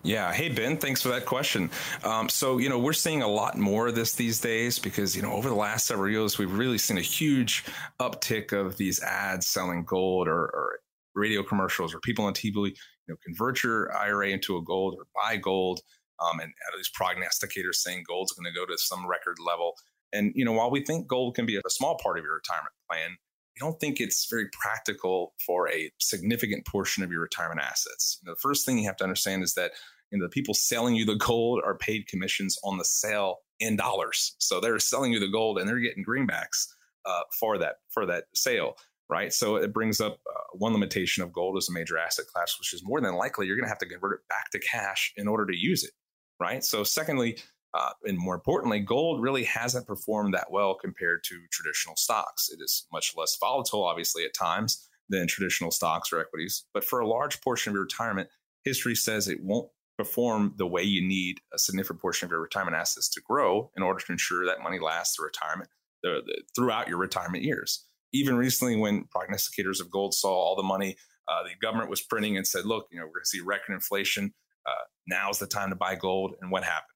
[0.05, 0.33] Yeah.
[0.33, 1.71] Hey, Ben, thanks for that question.
[2.03, 5.21] Um, so, you know, we're seeing a lot more of this these days because, you
[5.21, 7.63] know, over the last several years, we've really seen a huge
[8.01, 10.79] uptick of these ads selling gold or, or
[11.15, 12.73] radio commercials or people on TV, you
[13.07, 15.79] know, convert your IRA into a gold or buy gold.
[16.19, 19.73] Um, and these prognosticators saying gold's going to go to some record level.
[20.11, 22.73] And, you know, while we think gold can be a small part of your retirement
[22.89, 23.11] plan,
[23.55, 28.19] we don't think it's very practical for a significant portion of your retirement assets.
[28.21, 29.71] You know, the first thing you have to understand is that
[30.17, 34.35] know, the people selling you the gold are paid commissions on the sale in dollars.
[34.39, 36.67] So they're selling you the gold and they're getting greenbacks
[37.05, 38.77] uh, for that for that sale,
[39.09, 39.33] right?
[39.33, 42.73] So it brings up uh, one limitation of gold as a major asset class, which
[42.73, 45.27] is more than likely you're going to have to convert it back to cash in
[45.27, 45.91] order to use it,
[46.39, 46.63] right?
[46.63, 47.37] So secondly,
[47.73, 52.49] uh, and more importantly, gold really hasn't performed that well compared to traditional stocks.
[52.49, 56.65] It is much less volatile, obviously, at times than traditional stocks or equities.
[56.73, 58.29] But for a large portion of your retirement,
[58.63, 62.75] history says it won't perform the way you need a significant portion of your retirement
[62.75, 65.69] assets to grow in order to ensure that money lasts through retirement
[66.01, 67.85] the, the, throughout your retirement years.
[68.11, 70.95] Even recently, when prognosticators of gold saw all the money
[71.27, 73.73] uh, the government was printing and said, "Look, you know, we're going to see record
[73.73, 74.33] inflation.
[74.65, 76.87] Uh, now's the time to buy gold." And what happened?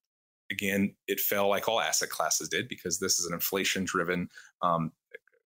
[0.52, 4.30] Again, it fell like all asset classes did because this is an inflation-driven
[4.62, 4.92] um,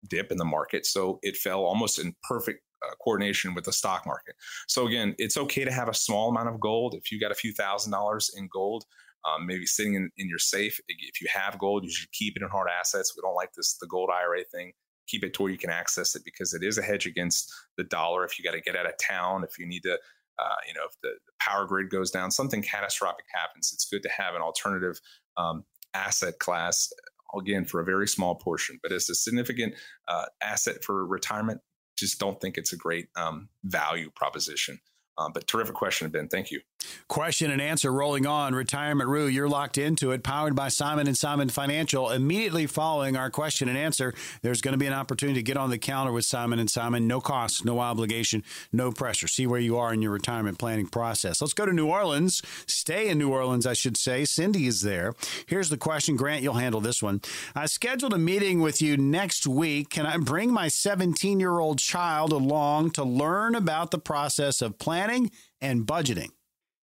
[0.09, 0.86] dip in the market.
[0.86, 4.34] So it fell almost in perfect uh, coordination with the stock market.
[4.68, 6.94] So again, it's okay to have a small amount of gold.
[6.94, 8.84] If you got a few thousand dollars in gold,
[9.26, 10.78] um, maybe sitting in, in your safe.
[10.88, 13.14] If you have gold, you should keep it in hard assets.
[13.16, 14.72] We don't like this the gold IRA thing.
[15.08, 17.84] Keep it to where you can access it because it is a hedge against the
[17.84, 18.24] dollar.
[18.24, 20.82] If you got to get out of town, if you need to, uh, you know,
[20.86, 23.70] if the, the, power grid goes down, something catastrophic happens.
[23.72, 25.00] It's good to have an alternative
[25.36, 25.64] um,
[25.94, 26.92] asset class
[27.38, 29.74] again for a very small portion, but as a significant
[30.08, 31.60] uh, asset for retirement,
[31.97, 34.80] just don't think it's a great um, value proposition.
[35.18, 36.28] Um, but terrific question, Ben.
[36.28, 36.61] Thank you.
[37.09, 38.55] Question and answer rolling on.
[38.55, 42.11] Retirement Rue, you're locked into it, powered by Simon and Simon Financial.
[42.11, 45.70] Immediately following our question and answer, there's going to be an opportunity to get on
[45.70, 47.07] the counter with Simon and Simon.
[47.07, 49.28] No cost, no obligation, no pressure.
[49.28, 51.41] See where you are in your retirement planning process.
[51.41, 52.43] Let's go to New Orleans.
[52.66, 54.24] Stay in New Orleans, I should say.
[54.24, 55.14] Cindy is there.
[55.47, 56.16] Here's the question.
[56.16, 57.20] Grant, you'll handle this one.
[57.55, 59.91] I scheduled a meeting with you next week.
[59.91, 64.78] Can I bring my 17 year old child along to learn about the process of
[64.78, 65.30] planning
[65.61, 66.30] and budgeting?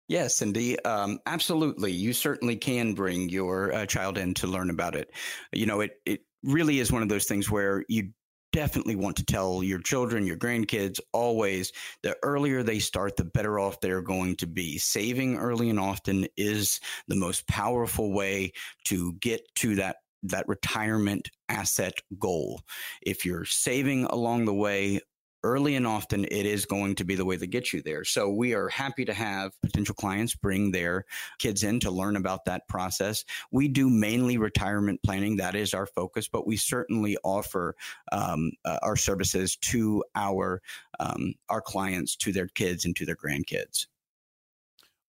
[0.08, 1.92] Yes, Cindy, um, absolutely.
[1.92, 5.10] You certainly can bring your uh, child in to learn about it.
[5.52, 8.12] You know, it it really is one of those things where you
[8.52, 11.72] definitely want to tell your children, your grandkids, always
[12.04, 14.78] the earlier they start, the better off they're going to be.
[14.78, 18.52] Saving early and often is the most powerful way
[18.86, 22.62] to get to that that retirement asset goal.
[23.02, 25.00] If you're saving along the way,
[25.46, 28.04] early and often it is going to be the way that gets you there.
[28.04, 31.06] So we are happy to have potential clients bring their
[31.38, 33.24] kids in to learn about that process.
[33.52, 35.38] We do mainly retirement planning.
[35.38, 37.76] That is our focus, but we certainly offer
[38.12, 40.62] um, uh, our services to our
[41.00, 43.86] um, our clients, to their kids and to their grandkids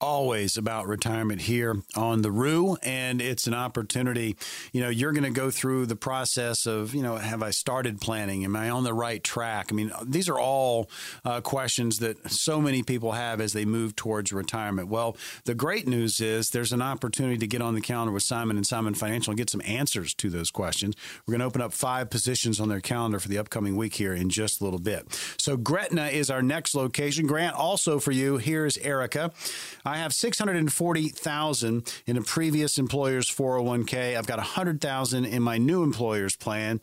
[0.00, 4.36] always about retirement here on the Rue, and it's an opportunity.
[4.72, 8.00] You know, you're going to go through the process of, you know, have I started
[8.00, 8.44] planning?
[8.44, 9.68] Am I on the right track?
[9.70, 10.90] I mean, these are all
[11.24, 14.88] uh, questions that so many people have as they move towards retirement.
[14.88, 18.56] Well, the great news is there's an opportunity to get on the calendar with Simon
[18.56, 20.94] and Simon Financial and get some answers to those questions.
[21.26, 24.12] We're going to open up five positions on their calendar for the upcoming week here
[24.12, 25.06] in just a little bit.
[25.38, 27.26] So Gretna is our next location.
[27.26, 29.32] Grant, also for you, here's Erica.
[29.86, 34.16] I have 640,000 in a previous employer's 401k.
[34.16, 36.80] I've got 100,000 in my new employer's plan.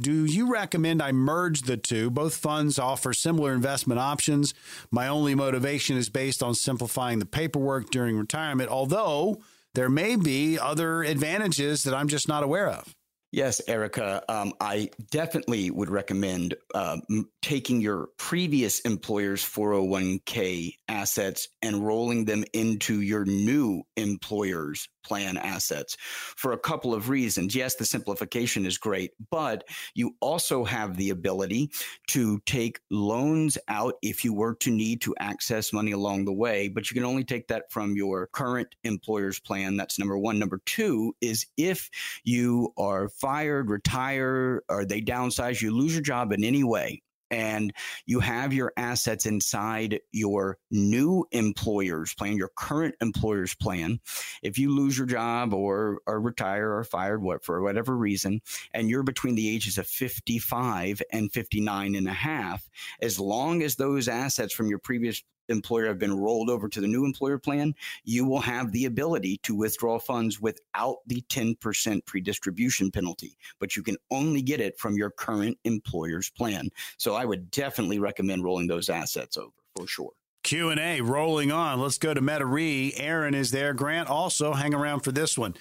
[0.00, 2.08] Do you recommend I merge the two?
[2.08, 4.54] Both funds offer similar investment options.
[4.90, 9.42] My only motivation is based on simplifying the paperwork during retirement, although
[9.74, 12.94] there may be other advantages that I'm just not aware of.
[13.36, 16.96] Yes, Erica, um, I definitely would recommend uh,
[17.42, 25.96] taking your previous employer's 401k assets and rolling them into your new employer's plan assets
[26.00, 27.54] for a couple of reasons.
[27.54, 29.64] Yes, the simplification is great, but
[29.94, 31.70] you also have the ability
[32.08, 36.68] to take loans out if you were to need to access money along the way,
[36.68, 39.76] but you can only take that from your current employer's plan.
[39.76, 40.38] That's number one.
[40.38, 41.88] Number two is if
[42.24, 47.72] you are fired, retire, or they downsize, you lose your job in any way, and
[48.06, 53.98] you have your assets inside your new employer's plan, your current employer's plan.
[54.44, 58.88] If you lose your job or, or retire or fired what, for whatever reason, and
[58.88, 62.70] you're between the ages of 55 and 59 and a half,
[63.02, 66.86] as long as those assets from your previous employer have been rolled over to the
[66.86, 67.74] new employer plan,
[68.04, 73.82] you will have the ability to withdraw funds without the 10% pre-distribution penalty, but you
[73.82, 76.68] can only get it from your current employer's plan.
[76.98, 80.12] So I would definitely recommend rolling those assets over for sure.
[80.42, 81.80] Q&A rolling on.
[81.80, 82.92] Let's go to Metairie.
[82.96, 83.74] Aaron is there.
[83.74, 85.54] Grant also hang around for this one.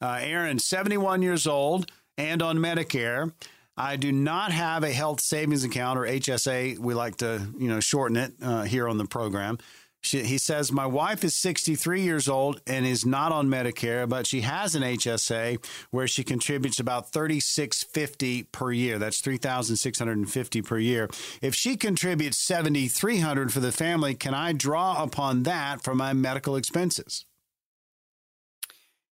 [0.00, 3.32] Uh, Aaron, 71 years old and on Medicare.
[3.80, 6.78] I do not have a health savings account or HSA.
[6.78, 9.56] We like to, you know, shorten it uh, here on the program.
[10.02, 14.26] She, he says, My wife is 63 years old and is not on Medicare, but
[14.26, 18.98] she has an HSA where she contributes about 3650 per year.
[18.98, 21.08] That's 3650 per year.
[21.40, 26.54] If she contributes 7300 for the family, can I draw upon that for my medical
[26.54, 27.24] expenses?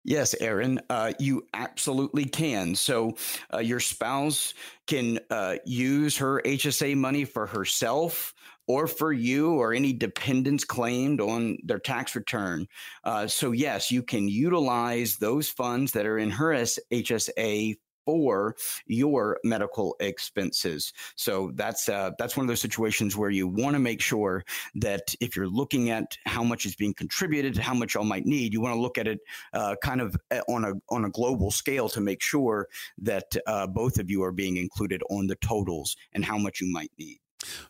[0.08, 2.76] Yes, Aaron, uh, you absolutely can.
[2.76, 3.18] So,
[3.53, 4.53] uh, your spouse
[4.88, 8.34] can uh, use her HSA money for herself
[8.70, 12.68] or for you or any dependents claimed on their tax return.
[13.03, 17.76] Uh, so, yes, you can utilize those funds that are in her HSA
[18.08, 18.55] for
[18.86, 20.93] your medical expenses.
[21.18, 24.45] So that's uh, that's one of those situations where you want to make sure
[24.76, 28.53] that if you're looking at how much is being contributed, how much y'all might need,
[28.53, 29.20] you want to look at it
[29.51, 33.68] uh, kind of uh, on a on a global scale to make sure that uh,
[33.68, 37.20] both of you are being included on the totals and how much you might need.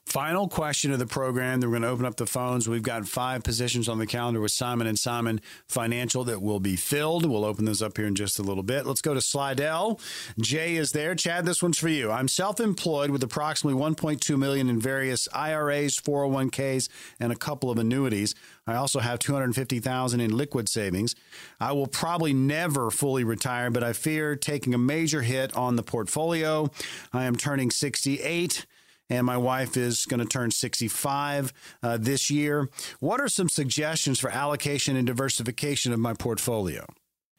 [0.05, 1.59] Final question of the program.
[1.59, 2.69] We're going to open up the phones.
[2.69, 6.77] We've got five positions on the calendar with Simon and Simon Financial that will be
[6.77, 7.25] filled.
[7.25, 8.85] We'll open those up here in just a little bit.
[8.85, 9.99] Let's go to Slidell.
[10.39, 11.13] Jay is there.
[11.13, 12.09] Chad, this one's for you.
[12.09, 16.87] I'm self-employed with approximately 1.2 million in various IRAs, 401ks,
[17.19, 18.33] and a couple of annuities.
[18.65, 21.15] I also have 250,000 in liquid savings.
[21.59, 25.83] I will probably never fully retire, but I fear taking a major hit on the
[25.83, 26.71] portfolio.
[27.11, 28.65] I am turning 68
[29.09, 31.53] and my wife is going to turn 65
[31.83, 32.69] uh, this year.
[32.99, 36.85] What are some suggestions for allocation and diversification of my portfolio?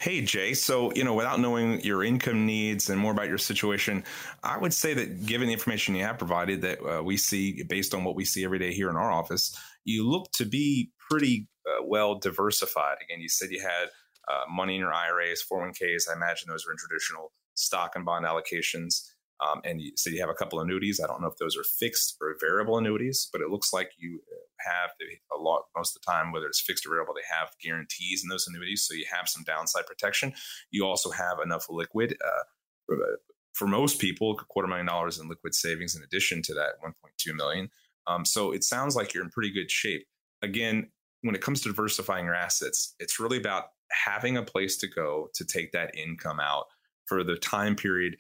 [0.00, 0.54] Hey, Jay.
[0.54, 4.04] So, you know, without knowing your income needs and more about your situation,
[4.44, 7.94] I would say that given the information you have provided that uh, we see based
[7.94, 11.48] on what we see every day here in our office, you look to be pretty
[11.66, 12.98] uh, well diversified.
[13.02, 13.88] Again, you said you had
[14.28, 16.08] uh, money in your IRAs, 401ks.
[16.08, 19.02] I imagine those are in traditional stock and bond allocations.
[19.40, 21.00] Um, and you said you have a couple annuities.
[21.02, 24.20] I don't know if those are fixed or variable annuities, but it looks like you
[24.58, 24.90] have
[25.32, 28.28] a lot most of the time, whether it's fixed or variable, they have guarantees in
[28.28, 28.84] those annuities.
[28.86, 30.32] So you have some downside protection.
[30.70, 32.16] You also have enough liquid.
[32.24, 32.42] Uh,
[32.86, 32.96] for,
[33.52, 37.34] for, most people, a quarter million dollars in liquid savings in addition to that 1.2
[37.36, 37.68] million.
[38.06, 40.06] Um, so it sounds like you're in pretty good shape.
[40.42, 40.90] Again,
[41.22, 45.28] when it comes to diversifying your assets, it's really about having a place to go
[45.34, 46.66] to take that income out
[47.06, 48.16] for the time period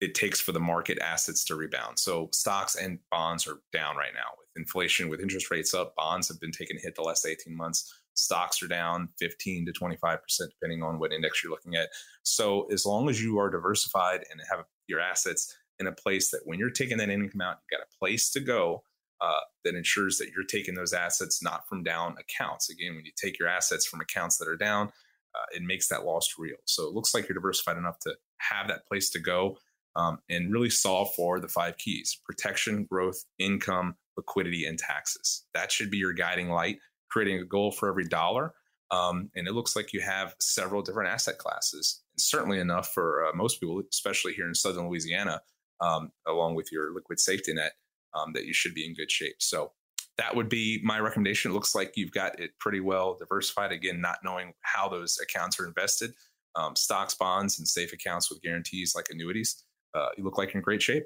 [0.00, 1.98] it takes for the market assets to rebound.
[1.98, 5.94] So stocks and bonds are down right now with inflation, with interest rates up.
[5.96, 7.92] Bonds have been taking a hit the last 18 months.
[8.14, 10.18] Stocks are down 15 to 25%,
[10.50, 11.88] depending on what index you're looking at.
[12.22, 16.40] So as long as you are diversified and have your assets in a place that
[16.44, 18.82] when you're taking that income out, you've got a place to go
[19.20, 22.68] uh, that ensures that you're taking those assets not from down accounts.
[22.70, 24.88] Again, when you take your assets from accounts that are down,
[25.34, 26.56] uh, it makes that loss real.
[26.64, 29.56] So it looks like you're diversified enough to have that place to go
[29.96, 35.44] um, and really solve for the five keys protection, growth, income, liquidity, and taxes.
[35.54, 36.78] That should be your guiding light,
[37.10, 38.52] creating a goal for every dollar.
[38.92, 43.26] Um, and it looks like you have several different asset classes, and certainly enough for
[43.26, 45.40] uh, most people, especially here in Southern Louisiana,
[45.80, 47.72] um, along with your liquid safety net,
[48.14, 49.36] um, that you should be in good shape.
[49.40, 49.72] So
[50.18, 51.50] that would be my recommendation.
[51.50, 53.72] It looks like you've got it pretty well diversified.
[53.72, 56.12] Again, not knowing how those accounts are invested,
[56.54, 59.64] um, stocks, bonds, and safe accounts with guarantees like annuities
[59.96, 61.04] uh, you look like in great shape.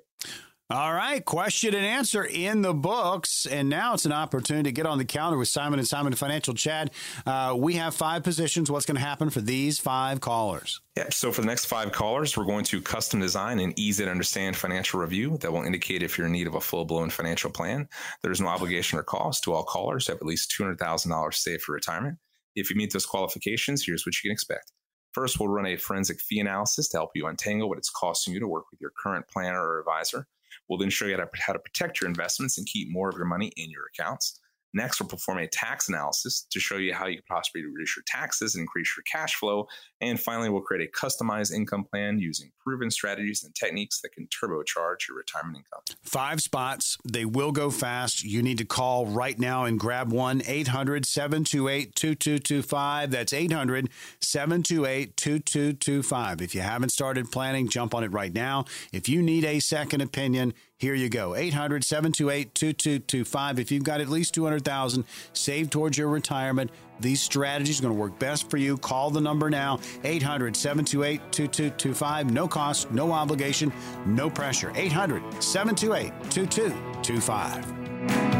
[0.73, 4.87] All right, question and answer in the books, and now it's an opportunity to get
[4.87, 6.55] on the calendar with Simon and Simon Financial.
[6.55, 6.93] Chad,
[7.27, 8.71] uh, we have five positions.
[8.71, 10.81] What's going to happen for these five callers?
[10.97, 14.11] Yeah, so for the next five callers, we're going to custom design an easy to
[14.13, 17.51] understand financial review that will indicate if you're in need of a full blown financial
[17.51, 17.89] plan.
[18.23, 22.17] There's no obligation or cost to all callers have at least $200,000 saved for retirement.
[22.55, 24.71] If you meet those qualifications, here's what you can expect.
[25.13, 28.41] First, we'll run a forensic fee analysis to help you untangle what it's costing you
[28.41, 30.27] to work with your current planner or advisor.
[30.69, 33.53] We'll then show you how to protect your investments and keep more of your money
[33.57, 34.41] in your accounts.
[34.73, 38.05] Next, we'll perform a tax analysis to show you how you can possibly reduce your
[38.07, 39.67] taxes and increase your cash flow.
[40.01, 44.29] And finally, we'll create a customized income plan using proven strategies and techniques that can
[44.29, 45.81] turbocharge your retirement income.
[46.03, 46.97] Five spots.
[47.05, 48.23] They will go fast.
[48.23, 53.11] You need to call right now and grab one 800 728 2225.
[53.11, 53.89] That's 800
[54.21, 56.43] 728 2225.
[56.43, 58.65] If you haven't started planning, jump on it right now.
[58.93, 61.35] If you need a second opinion, here you go.
[61.35, 63.59] 800 728 2225.
[63.59, 65.05] If you've got at least 200,000
[65.35, 66.71] saved towards your retirement,
[67.01, 68.79] these strategies are going to work best for you.
[68.79, 72.33] Call the number now 800 728 2225.
[72.33, 73.71] No cost, no obligation,
[74.07, 74.73] no pressure.
[74.75, 78.40] 800 728 2225.